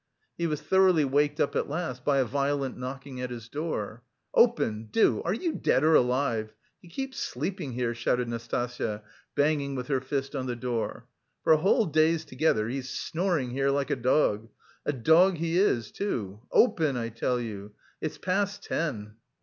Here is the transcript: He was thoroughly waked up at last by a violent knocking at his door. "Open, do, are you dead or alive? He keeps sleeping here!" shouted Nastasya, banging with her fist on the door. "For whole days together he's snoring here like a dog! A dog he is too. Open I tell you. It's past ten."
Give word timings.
He 0.35 0.47
was 0.47 0.61
thoroughly 0.63 1.05
waked 1.05 1.39
up 1.39 1.55
at 1.55 1.69
last 1.69 2.03
by 2.03 2.17
a 2.17 2.25
violent 2.25 2.75
knocking 2.75 3.21
at 3.21 3.29
his 3.29 3.47
door. 3.47 4.01
"Open, 4.33 4.85
do, 4.89 5.21
are 5.21 5.33
you 5.35 5.53
dead 5.53 5.83
or 5.83 5.93
alive? 5.93 6.55
He 6.81 6.89
keeps 6.89 7.19
sleeping 7.19 7.73
here!" 7.73 7.93
shouted 7.93 8.27
Nastasya, 8.27 9.03
banging 9.35 9.75
with 9.75 9.89
her 9.89 10.01
fist 10.01 10.35
on 10.35 10.47
the 10.47 10.55
door. 10.55 11.07
"For 11.43 11.55
whole 11.55 11.85
days 11.85 12.25
together 12.25 12.67
he's 12.67 12.89
snoring 12.89 13.51
here 13.51 13.69
like 13.69 13.91
a 13.91 13.95
dog! 13.95 14.49
A 14.87 14.91
dog 14.91 15.37
he 15.37 15.59
is 15.59 15.91
too. 15.91 16.41
Open 16.51 16.97
I 16.97 17.09
tell 17.09 17.39
you. 17.39 17.73
It's 18.01 18.17
past 18.17 18.63
ten." 18.63 19.17